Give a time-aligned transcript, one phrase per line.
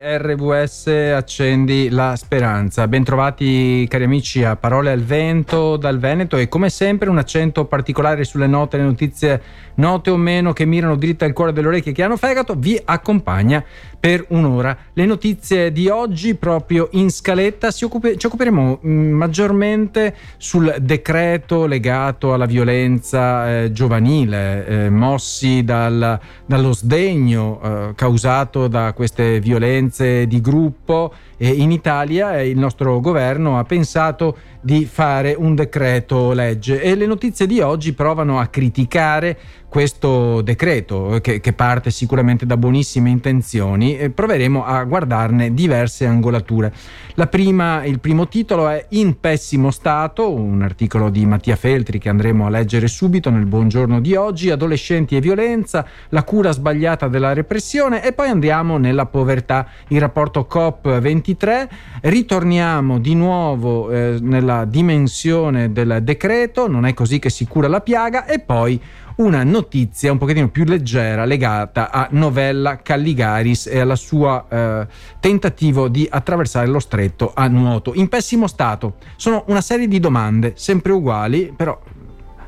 [0.00, 2.86] RVS accendi la speranza.
[2.86, 8.22] Bentrovati cari amici a Parole al Vento dal Veneto e come sempre un accento particolare
[8.22, 9.42] sulle note, le notizie
[9.74, 13.64] note o meno che mirano dritte al cuore delle orecchie che hanno fegato vi accompagna
[14.00, 14.76] per un'ora.
[14.92, 22.32] Le notizie di oggi proprio in scaletta occupe- ci occuperemo mm, maggiormente sul decreto legato
[22.32, 30.40] alla violenza eh, giovanile, eh, mossi dal, dallo sdegno eh, causato da queste violenze di
[30.40, 37.06] gruppo in Italia il nostro governo ha pensato di fare un decreto legge e le
[37.06, 39.38] notizie di oggi provano a criticare
[39.68, 46.06] questo decreto eh, che, che parte sicuramente da buonissime intenzioni e proveremo a guardarne diverse
[46.06, 46.72] angolature.
[47.14, 52.08] La prima, il primo titolo è In pessimo stato, un articolo di Mattia Feltri che
[52.08, 57.32] andremo a leggere subito nel buongiorno di oggi, adolescenti e violenza, la cura sbagliata della
[57.32, 61.68] repressione e poi andiamo nella povertà, il rapporto COP23,
[62.02, 67.80] ritorniamo di nuovo eh, nella dimensione del decreto, non è così che si cura la
[67.80, 68.80] piaga e poi
[69.18, 74.86] una notizia un pochettino più leggera legata a Novella Calligaris e al suo eh,
[75.18, 77.94] tentativo di attraversare lo stretto a nuoto.
[77.94, 78.96] In pessimo stato.
[79.16, 81.80] Sono una serie di domande, sempre uguali, però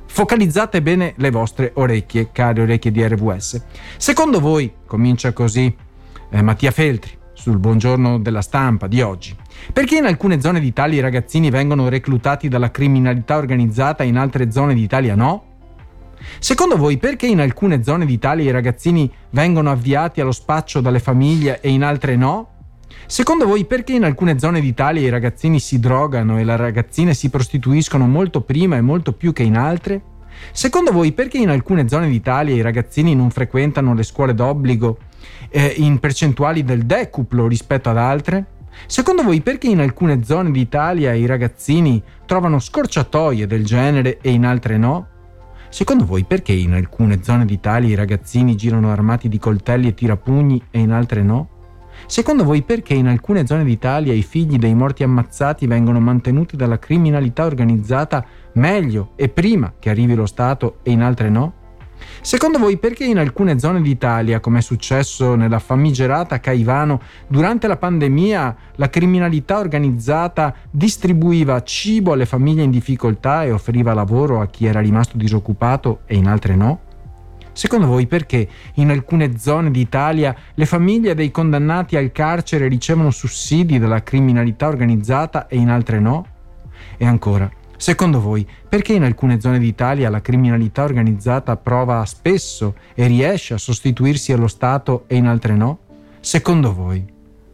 [0.06, 3.64] focalizzate bene le vostre orecchie, care orecchie di RVS.
[3.96, 5.74] Secondo voi, comincia così
[6.30, 9.34] eh, Mattia Feltri sul buongiorno della stampa di oggi.
[9.72, 14.52] Perché in alcune zone d'Italia i ragazzini vengono reclutati dalla criminalità organizzata e in altre
[14.52, 15.49] zone d'Italia no?
[16.38, 21.60] Secondo voi perché in alcune zone d'Italia i ragazzini vengono avviati allo spaccio dalle famiglie
[21.60, 22.48] e in altre no?
[23.06, 27.28] Secondo voi perché in alcune zone d'Italia i ragazzini si drogano e le ragazzine si
[27.28, 30.02] prostituiscono molto prima e molto più che in altre?
[30.52, 34.98] Secondo voi perché in alcune zone d'Italia i ragazzini non frequentano le scuole d'obbligo
[35.48, 38.46] eh, in percentuali del decuplo rispetto ad altre?
[38.86, 44.44] Secondo voi perché in alcune zone d'Italia i ragazzini trovano scorciatoie del genere e in
[44.44, 45.08] altre no?
[45.70, 50.60] Secondo voi perché in alcune zone d'Italia i ragazzini girano armati di coltelli e tirapugni
[50.68, 51.48] e in altre no?
[52.06, 56.80] Secondo voi perché in alcune zone d'Italia i figli dei morti ammazzati vengono mantenuti dalla
[56.80, 61.54] criminalità organizzata meglio e prima che arrivi lo Stato e in altre no?
[62.20, 67.76] Secondo voi perché in alcune zone d'Italia, come è successo nella famigerata Caivano, durante la
[67.76, 74.66] pandemia la criminalità organizzata distribuiva cibo alle famiglie in difficoltà e offriva lavoro a chi
[74.66, 76.80] era rimasto disoccupato e in altre no?
[77.52, 83.78] Secondo voi perché in alcune zone d'Italia le famiglie dei condannati al carcere ricevono sussidi
[83.78, 86.26] dalla criminalità organizzata e in altre no?
[86.96, 87.50] E ancora,
[87.80, 93.56] Secondo voi, perché in alcune zone d'Italia la criminalità organizzata prova spesso e riesce a
[93.56, 95.78] sostituirsi allo Stato e in altre no?
[96.20, 97.02] Secondo voi?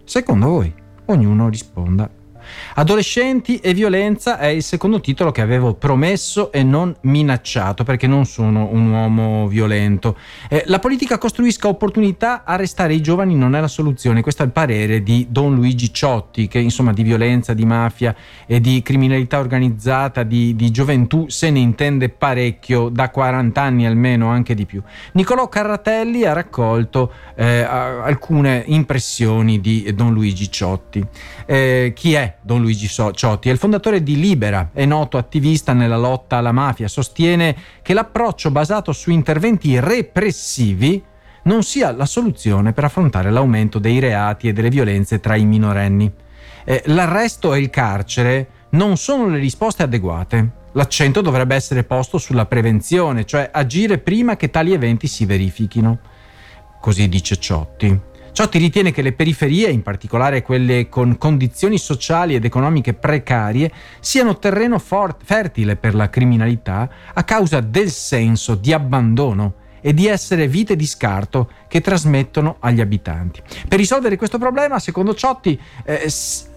[0.02, 0.74] Secondo voi?
[1.04, 2.10] Ognuno risponda
[2.74, 8.24] Adolescenti e violenza è il secondo titolo che avevo promesso e non minacciato perché non
[8.26, 10.16] sono un uomo violento.
[10.48, 14.22] Eh, la politica costruisca opportunità, arrestare i giovani non è la soluzione.
[14.22, 18.14] Questo è il parere di Don Luigi Ciotti che insomma di violenza, di mafia
[18.46, 24.28] e di criminalità organizzata, di, di gioventù se ne intende parecchio, da 40 anni almeno,
[24.28, 24.82] anche di più.
[25.12, 31.04] Nicolò Carratelli ha raccolto eh, alcune impressioni di Don Luigi Ciotti.
[31.44, 35.96] Eh, chi è Don Luigi Ciotti, è il fondatore di Libera, è noto attivista nella
[35.96, 41.02] lotta alla mafia, sostiene che l'approccio basato su interventi repressivi
[41.42, 46.08] non sia la soluzione per affrontare l'aumento dei reati e delle violenze tra i minorenni.
[46.64, 50.50] Eh, l'arresto e il carcere non sono le risposte adeguate.
[50.74, 55.98] L'accento dovrebbe essere posto sulla prevenzione, cioè agire prima che tali eventi si verifichino.
[56.80, 58.14] Così dice Ciotti.
[58.36, 64.36] Ciotti ritiene che le periferie, in particolare quelle con condizioni sociali ed economiche precarie, siano
[64.36, 70.48] terreno fort- fertile per la criminalità a causa del senso di abbandono e di essere
[70.48, 73.40] vite di scarto che trasmettono agli abitanti.
[73.66, 76.12] Per risolvere questo problema, secondo Ciotti, eh,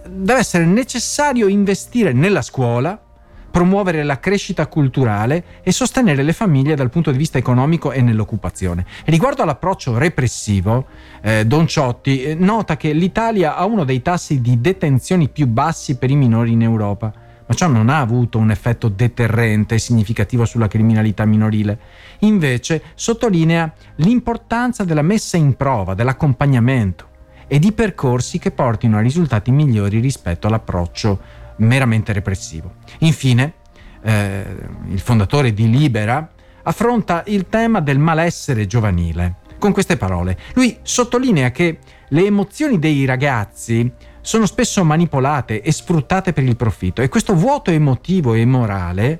[0.09, 3.01] deve essere necessario investire nella scuola,
[3.49, 8.85] promuovere la crescita culturale e sostenere le famiglie dal punto di vista economico e nell'occupazione.
[9.05, 10.85] Riguardo all'approccio repressivo,
[11.21, 15.97] eh, Don Ciotti eh, nota che l'Italia ha uno dei tassi di detenzioni più bassi
[15.97, 17.11] per i minori in Europa,
[17.45, 21.79] ma ciò non ha avuto un effetto deterrente significativo sulla criminalità minorile.
[22.19, 27.07] Invece sottolinea l'importanza della messa in prova, dell'accompagnamento
[27.47, 32.75] e di percorsi che portino a risultati migliori rispetto all'approccio meramente repressivo.
[32.99, 33.53] Infine,
[34.01, 34.45] eh,
[34.87, 36.29] il fondatore di Libera
[36.63, 40.37] affronta il tema del malessere giovanile con queste parole.
[40.53, 41.79] Lui sottolinea che
[42.09, 43.91] le emozioni dei ragazzi
[44.21, 49.19] sono spesso manipolate e sfruttate per il profitto e questo vuoto emotivo e morale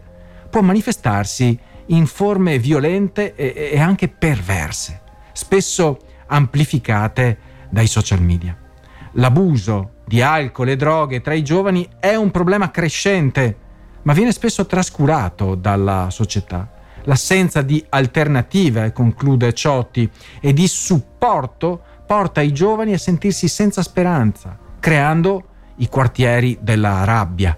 [0.50, 1.58] può manifestarsi
[1.88, 5.02] in forme violente e, e anche perverse,
[5.34, 7.38] spesso amplificate
[7.70, 8.58] dai social media.
[9.14, 13.58] L'abuso di alcol e droghe tra i giovani è un problema crescente,
[14.02, 16.68] ma viene spesso trascurato dalla società.
[17.04, 20.10] L'assenza di alternative, conclude Ciotti,
[20.42, 25.44] e di supporto porta i giovani a sentirsi senza speranza, creando
[25.76, 27.56] i quartieri della rabbia.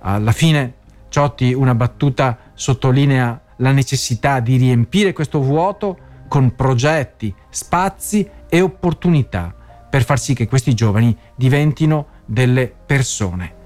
[0.00, 0.74] Alla fine
[1.08, 5.96] Ciotti una battuta sottolinea la necessità di riempire questo vuoto
[6.26, 9.54] con progetti, spazi e opportunità
[9.88, 13.57] per far sì che questi giovani diventino delle persone.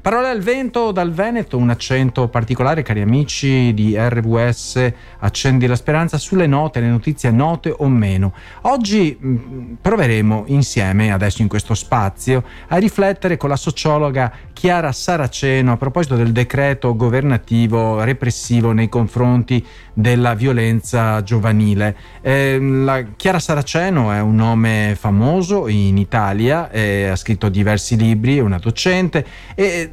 [0.00, 6.16] Parole al vento dal Veneto, un accento particolare, cari amici di RWS, accendi la speranza
[6.16, 8.32] sulle note, le notizie note o meno.
[8.62, 15.72] Oggi mh, proveremo insieme, adesso in questo spazio, a riflettere con la sociologa Chiara Saraceno
[15.72, 21.96] a proposito del decreto governativo repressivo nei confronti della violenza giovanile.
[22.22, 28.38] Eh, la Chiara Saraceno è un nome famoso in Italia, eh, ha scritto diversi libri,
[28.38, 29.24] è una docente
[29.54, 29.89] e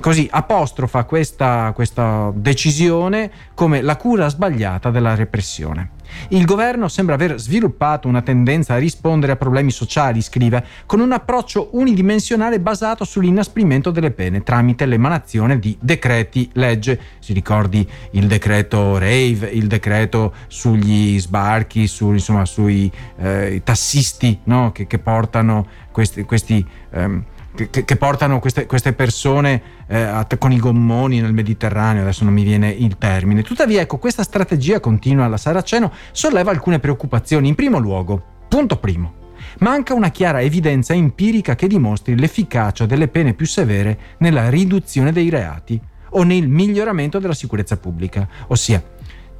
[0.00, 6.00] così apostrofa questa, questa decisione come la cura sbagliata della repressione.
[6.28, 11.12] Il governo sembra aver sviluppato una tendenza a rispondere a problemi sociali, scrive, con un
[11.12, 17.00] approccio unidimensionale basato sull'inasprimento delle pene tramite l'emanazione di decreti legge.
[17.18, 24.72] Si ricordi il decreto Rave, il decreto sugli sbarchi, su, insomma, sui eh, tassisti no?
[24.72, 30.58] che, che, portano questi, questi ehm, che, che, portano queste, queste persone eh, con i
[30.58, 33.42] gommoni nel Mediterraneo, adesso non mi viene il termine.
[33.42, 37.48] Tuttavia, ecco, questa strategia continua alla Saraceno solleva alcune preoccupazioni.
[37.48, 39.14] In primo luogo, punto primo,
[39.58, 45.28] manca una chiara evidenza empirica che dimostri l'efficacia delle pene più severe nella riduzione dei
[45.28, 45.80] reati
[46.14, 48.26] o nel miglioramento della sicurezza pubblica.
[48.48, 48.82] Ossia,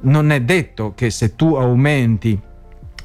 [0.01, 2.39] non è detto che se tu aumenti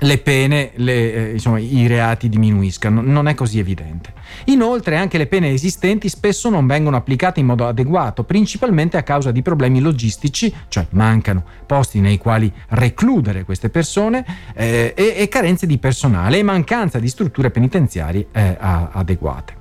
[0.01, 4.13] le pene, le, eh, insomma, i reati diminuiscano, non è così evidente.
[4.45, 9.33] Inoltre anche le pene esistenti spesso non vengono applicate in modo adeguato, principalmente a causa
[9.33, 14.25] di problemi logistici, cioè mancano posti nei quali recludere queste persone
[14.55, 19.57] eh, e, e, carenze di personale e mancanza di strutture penitenziarie eh, adeguate.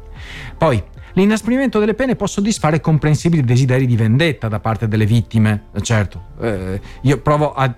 [0.58, 0.84] Poi,
[1.14, 6.80] L'inasprimento delle pene può soddisfare comprensibili desideri di vendetta da parte delle vittime, certo, eh,
[7.02, 7.74] io provo a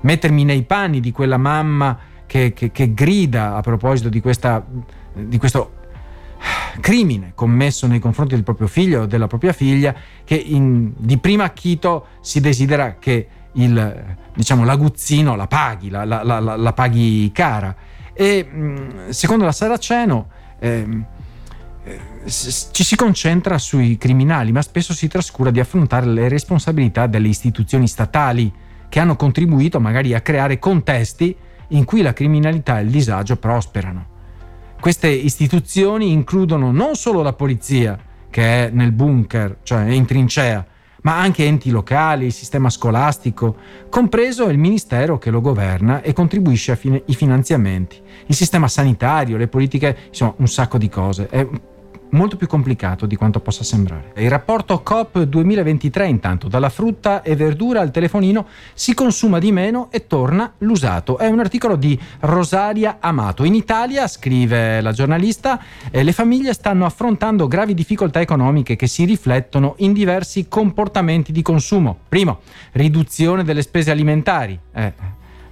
[0.00, 4.64] mettermi nei panni di quella mamma che, che, che grida a proposito di, questa,
[5.12, 5.72] di questo
[6.80, 11.42] crimine commesso nei confronti del proprio figlio o della propria figlia, che in, di primo
[11.42, 17.74] acchito si desidera che il, diciamo, l'aguzzino la paghi, la, la, la, la paghi cara.
[18.12, 18.48] E
[19.08, 20.28] secondo la Saraceno
[20.58, 21.04] eh,
[22.26, 27.86] ci si concentra sui criminali, ma spesso si trascura di affrontare le responsabilità delle istituzioni
[27.86, 28.52] statali
[28.88, 31.36] che hanno contribuito magari a creare contesti
[31.68, 34.14] in cui la criminalità e il disagio prosperano.
[34.80, 37.98] Queste istituzioni includono non solo la polizia,
[38.30, 40.64] che è nel bunker, cioè in trincea,
[41.02, 43.56] ma anche enti locali, il sistema scolastico,
[43.88, 49.96] compreso il ministero che lo governa e contribuisce ai finanziamenti, il sistema sanitario, le politiche,
[50.08, 51.28] insomma un sacco di cose.
[51.28, 51.46] È
[52.10, 54.12] molto più complicato di quanto possa sembrare.
[54.16, 59.88] Il rapporto COP 2023 intanto dalla frutta e verdura al telefonino si consuma di meno
[59.90, 61.18] e torna l'usato.
[61.18, 63.44] È un articolo di Rosaria Amato.
[63.44, 65.60] In Italia, scrive la giornalista,
[65.90, 71.42] eh, le famiglie stanno affrontando gravi difficoltà economiche che si riflettono in diversi comportamenti di
[71.42, 71.98] consumo.
[72.08, 72.40] Primo,
[72.72, 74.58] riduzione delle spese alimentari.
[74.72, 74.92] Eh,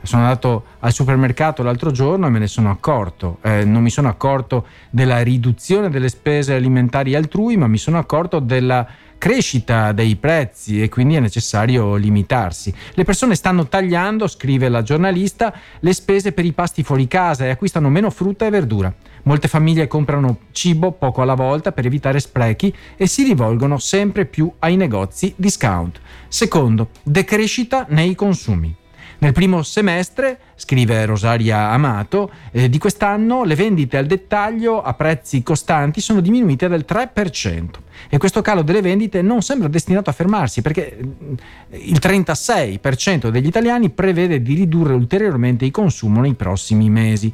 [0.04, 3.38] sono andato al supermercato l'altro giorno e me ne sono accorto.
[3.42, 8.38] Eh, non mi sono accorto della riduzione delle spese alimentari altrui, ma mi sono accorto
[8.38, 8.86] della
[9.18, 12.74] crescita dei prezzi e quindi è necessario limitarsi.
[12.92, 17.48] Le persone stanno tagliando, scrive la giornalista, le spese per i pasti fuori casa e
[17.48, 18.94] acquistano meno frutta e verdura.
[19.22, 24.52] Molte famiglie comprano cibo poco alla volta per evitare sprechi e si rivolgono sempre più
[24.58, 25.98] ai negozi discount.
[26.28, 28.82] Secondo, decrescita nei consumi.
[29.18, 35.42] Nel primo semestre, scrive Rosaria Amato, eh, di quest'anno le vendite al dettaglio a prezzi
[35.42, 37.68] costanti sono diminuite del 3%
[38.08, 41.34] e questo calo delle vendite non sembra destinato a fermarsi perché mm,
[41.70, 47.32] il 36% degli italiani prevede di ridurre ulteriormente il consumo nei prossimi mesi.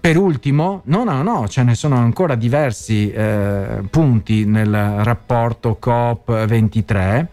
[0.00, 7.26] Per ultimo, no, no, no, ce ne sono ancora diversi eh, punti nel rapporto COP23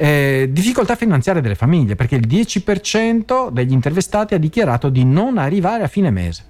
[0.00, 5.82] Eh, difficoltà finanziarie delle famiglie, perché il 10% degli intervistati ha dichiarato di non arrivare
[5.82, 6.44] a fine mese,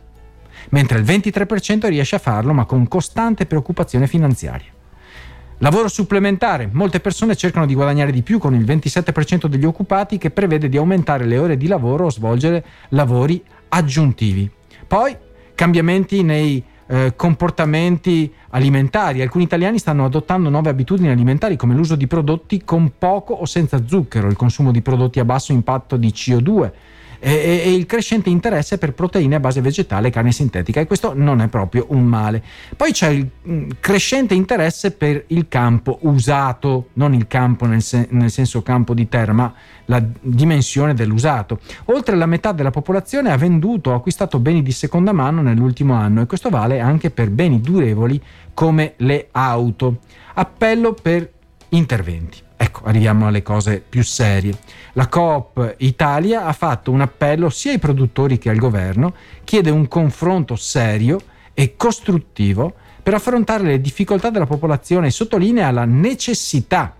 [0.68, 4.66] mentre il 23% riesce a farlo ma con costante preoccupazione finanziaria.
[5.60, 6.68] Lavoro supplementare.
[6.70, 10.76] Molte persone cercano di guadagnare di più con il 27% degli occupati che prevede di
[10.76, 14.48] aumentare le ore di lavoro o svolgere lavori aggiuntivi.
[14.86, 15.16] Poi
[15.54, 19.22] cambiamenti nei eh, comportamenti alimentari.
[19.22, 23.86] Alcuni italiani stanno adottando nuove abitudini alimentari come l'uso di prodotti con poco o senza
[23.86, 26.70] zucchero, il consumo di prodotti a basso impatto di CO2
[27.18, 31.12] e, e, il crescente interesse per proteine a base vegetale e carne sintetica e questo
[31.14, 32.42] non è proprio un male.
[32.76, 38.06] Poi c'è il mm, crescente interesse per il campo usato, non il campo nel, sen-
[38.10, 39.52] nel senso campo di terra, ma
[39.86, 41.60] la dimensione dell'usato.
[41.86, 46.20] Oltre la metà della popolazione ha venduto o acquistato beni di seconda mano nell'ultimo anno
[46.20, 48.20] e questo vale anche per beni durevoli
[48.54, 49.98] come le auto.
[50.34, 51.30] Appello per
[51.70, 52.46] interventi.
[52.68, 54.52] Ecco, arriviamo alle cose più serie.
[54.92, 59.88] La Coop Italia ha fatto un appello sia ai produttori che al governo, chiede un
[59.88, 61.18] confronto serio
[61.54, 66.94] e costruttivo per affrontare le difficoltà della popolazione e sottolinea la necessità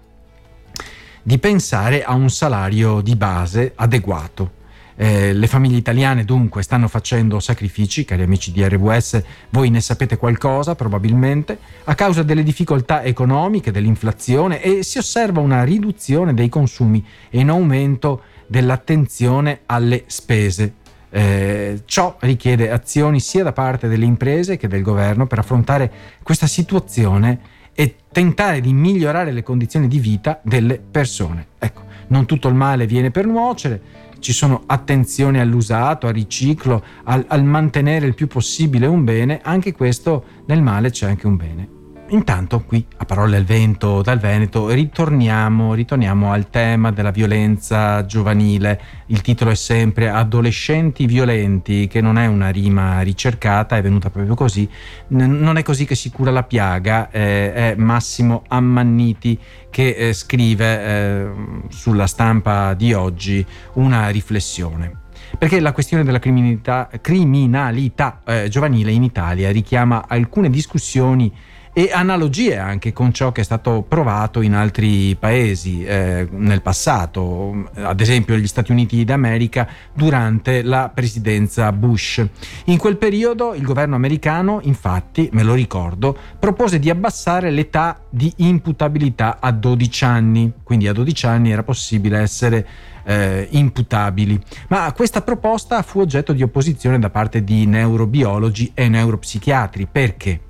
[1.22, 4.57] di pensare a un salario di base adeguato.
[5.00, 10.16] Eh, le famiglie italiane dunque stanno facendo sacrifici, cari amici di RWS, voi ne sapete
[10.16, 17.04] qualcosa probabilmente, a causa delle difficoltà economiche, dell'inflazione e si osserva una riduzione dei consumi
[17.30, 20.74] e un aumento dell'attenzione alle spese.
[21.10, 25.92] Eh, ciò richiede azioni sia da parte delle imprese che del governo per affrontare
[26.24, 27.38] questa situazione
[27.72, 31.46] e tentare di migliorare le condizioni di vita delle persone.
[31.60, 33.80] Ecco, non tutto il male viene per nuocere,
[34.20, 39.72] ci sono attenzioni all'usato, al riciclo, al, al mantenere il più possibile un bene, anche
[39.72, 41.77] questo nel male c'è anche un bene.
[42.10, 48.80] Intanto qui a parole al vento dal Veneto ritorniamo, ritorniamo, al tema della violenza giovanile.
[49.06, 54.34] Il titolo è sempre Adolescenti violenti, che non è una rima ricercata, è venuta proprio
[54.34, 54.66] così.
[55.08, 59.38] N- non è così che si cura la piaga, eh, è Massimo Ammanniti
[59.68, 61.30] che eh, scrive eh,
[61.68, 69.02] sulla stampa di oggi una riflessione perché la questione della criminalità, criminalità eh, giovanile in
[69.02, 71.30] Italia richiama alcune discussioni
[71.78, 77.70] e analogie anche con ciò che è stato provato in altri paesi eh, nel passato,
[77.75, 82.26] ad esempio gli Stati Uniti d'America durante la presidenza Bush.
[82.64, 88.32] In quel periodo il governo americano, infatti, me lo ricordo, propose di abbassare l'età di
[88.38, 92.66] imputabilità a 12 anni, quindi a 12 anni era possibile essere
[93.04, 94.37] eh, imputabili.
[94.66, 99.87] Ma questa proposta fu oggetto di opposizione da parte di neurobiologi e neuropsichiatri.
[99.87, 100.40] Perché?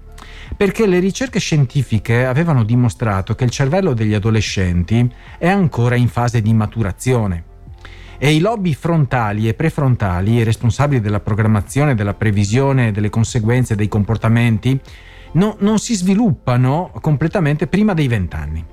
[0.57, 6.41] Perché le ricerche scientifiche avevano dimostrato che il cervello degli adolescenti è ancora in fase
[6.41, 7.45] di maturazione
[8.19, 14.79] e i lobi frontali e prefrontali, responsabili della programmazione, della previsione delle conseguenze dei comportamenti,
[15.33, 18.65] no, non si sviluppano completamente prima dei vent'anni.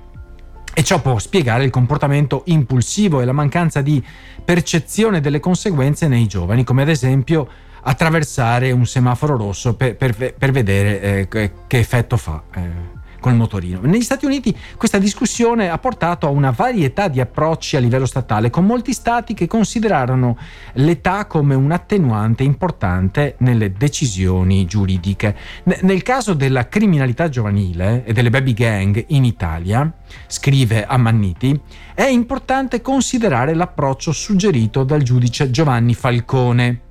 [0.74, 4.02] E ciò può spiegare il comportamento impulsivo e la mancanza di
[4.44, 7.48] percezione delle conseguenze nei giovani, come ad esempio
[7.88, 12.42] attraversare un semaforo rosso per, per, per vedere eh, che effetto fa.
[12.54, 12.94] Eh
[13.26, 13.80] col motorino.
[13.82, 18.50] Negli Stati Uniti questa discussione ha portato a una varietà di approcci a livello statale,
[18.50, 20.38] con molti stati che considerarono
[20.74, 25.36] l'età come un attenuante importante nelle decisioni giuridiche.
[25.64, 29.92] N- nel caso della criminalità giovanile e delle baby gang in Italia,
[30.28, 31.60] scrive Ammanniti,
[31.94, 36.82] è importante considerare l'approccio suggerito dal giudice Giovanni Falcone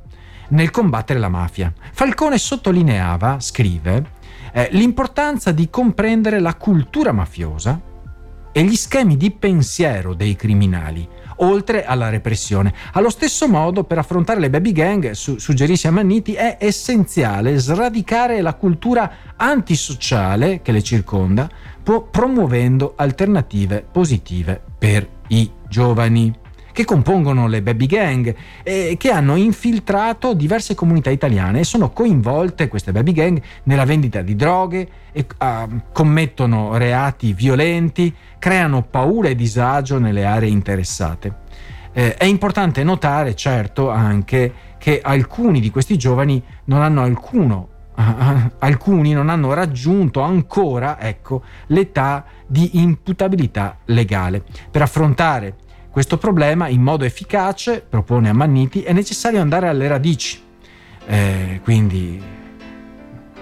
[0.49, 1.73] nel combattere la mafia.
[1.91, 4.13] Falcone sottolineava, scrive,
[4.53, 7.79] eh, l'importanza di comprendere la cultura mafiosa
[8.51, 11.05] e gli schemi di pensiero dei criminali,
[11.37, 12.73] oltre alla repressione.
[12.93, 18.53] Allo stesso modo, per affrontare le baby gang, su- suggerisce Manniti, è essenziale sradicare la
[18.53, 21.49] cultura antisociale che le circonda,
[21.83, 26.33] promuovendo alternative positive per i giovani
[26.75, 32.67] che compongono le baby gang e che hanno infiltrato diverse comunità italiane e sono coinvolte
[32.67, 39.35] queste baby gang nella vendita di droghe, e, uh, commettono reati violenti, creano paura e
[39.35, 41.43] disagio nelle aree interessate.
[41.93, 47.69] Eh, è importante notare, certo, anche che alcuni di questi giovani non hanno alcuno
[48.59, 54.43] alcuni non hanno raggiunto ancora ecco, l'età di imputabilità legale.
[54.69, 55.55] Per affrontare
[55.95, 60.37] questo problema in modo efficace, propone Ammanniti, è necessario andare alle radici,
[61.07, 62.21] eh, quindi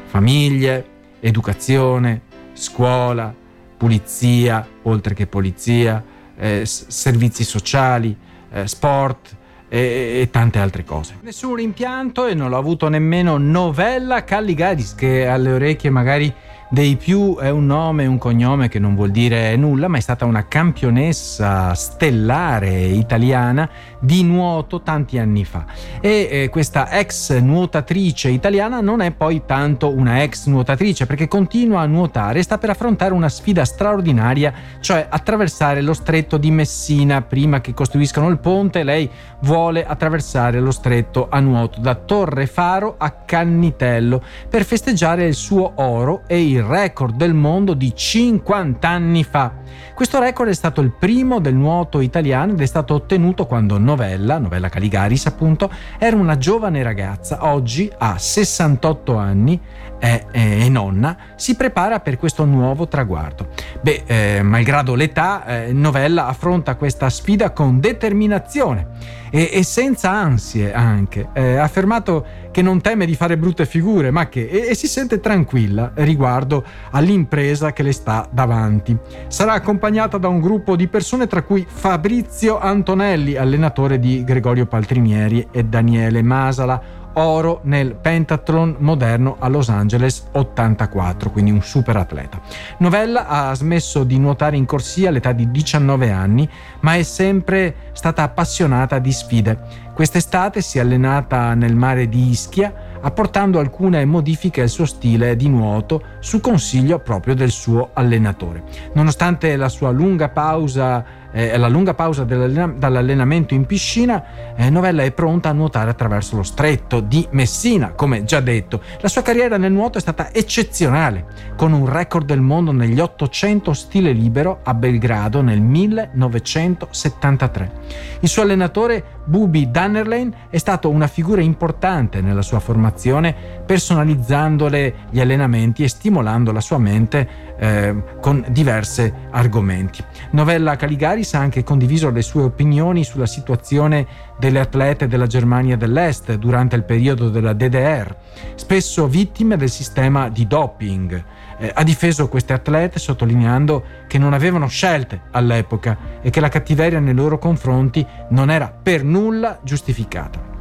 [0.05, 0.85] famiglie,
[1.19, 2.21] educazione,
[2.53, 3.33] scuola,
[3.75, 6.03] pulizia, oltre che polizia,
[6.37, 8.15] eh, servizi sociali,
[8.51, 9.35] eh, sport
[9.67, 11.17] e, e, tante altre cose.
[11.21, 16.31] Nessun rimpianto e non l'ho avuto nemmeno Novella Calligaris che alle orecchie magari
[16.73, 20.25] dei più è un nome, un cognome che non vuol dire nulla, ma è stata
[20.25, 25.65] una campionessa stellare italiana di nuoto tanti anni fa.
[26.01, 31.81] E eh, questa ex nuotatrice italiana non è poi tanto una ex nuotatrice perché continua
[31.81, 37.21] a nuotare e sta per affrontare una sfida straordinaria, cioè attraversare lo stretto di Messina
[37.21, 38.81] prima che costruiscano il ponte.
[38.81, 39.07] Lei
[39.41, 45.73] vuole attraversare lo stretto a nuoto da Torre Faro a Cannitello per festeggiare il suo
[45.75, 49.53] oro e il record del mondo di 50 anni fa.
[49.93, 54.37] Questo record è stato il primo del nuoto italiano ed è stato ottenuto quando Novella,
[54.37, 59.59] Novella Caligaris appunto, era una giovane ragazza, oggi ha 68 anni
[60.03, 63.47] è, è, nonna, si prepara per questo nuovo traguardo.
[63.79, 70.73] Beh, eh, malgrado l'età, eh, Novella affronta questa sfida con determinazione e, e senza ansie
[70.73, 71.29] anche.
[71.31, 74.87] Eh, ha affermato che non teme di fare brutte figure, ma che e, e si
[74.87, 78.97] sente tranquilla riguardo all'impresa che le sta davanti.
[79.27, 85.47] Sarà accompagnata da un gruppo di persone tra cui Fabrizio Antonelli, allenatore di Gregorio Paltrinieri
[85.49, 92.39] e Daniele Masala, oro nel pentathlon moderno a Los Angeles 84, quindi un super atleta.
[92.77, 96.49] Novella ha smesso di nuotare in corsia all'età di 19 anni,
[96.81, 99.81] ma è sempre stata appassionata di sfide.
[99.93, 105.49] Quest'estate si è allenata nel mare di Ischia, apportando alcune modifiche al suo stile di
[105.49, 108.63] nuoto su consiglio proprio del suo allenatore.
[108.93, 115.11] Nonostante la sua lunga pausa eh, la lunga pausa dall'allenamento in piscina, eh, Novella è
[115.11, 118.81] pronta a nuotare attraverso lo stretto di Messina, come già detto.
[119.01, 121.25] La sua carriera nel nuoto è stata eccezionale,
[121.57, 127.71] con un record del mondo negli 800 stile libero a Belgrado nel 1973.
[128.19, 133.35] Il suo allenatore Bubi Dannerlein è stato una figura importante nella sua formazione,
[133.65, 140.03] personalizzandole gli allenamenti e stimolando la sua mente eh, con diversi argomenti.
[140.31, 140.75] Novella
[141.23, 144.05] Caligaris ha anche condiviso le sue opinioni sulla situazione
[144.37, 148.15] delle atlete della Germania dell'Est durante il periodo della DDR,
[148.55, 151.23] spesso vittime del sistema di doping.
[151.57, 156.99] Eh, ha difeso queste atlete sottolineando che non avevano scelte all'epoca e che la cattiveria
[156.99, 160.51] nei loro confronti non era per nulla giustificata.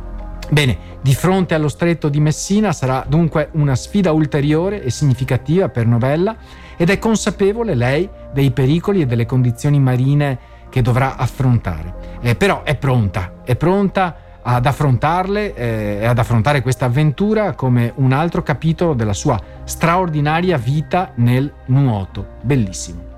[0.53, 5.87] Bene, di fronte allo stretto di Messina sarà dunque una sfida ulteriore e significativa per
[5.87, 6.37] Novella
[6.77, 12.19] ed è consapevole lei dei pericoli e delle condizioni marine che dovrà affrontare.
[12.23, 17.93] Eh, però è pronta, è pronta ad affrontarle eh, e ad affrontare questa avventura come
[17.97, 22.39] un altro capitolo della sua straordinaria vita nel nuoto.
[22.41, 23.12] Bellissimo.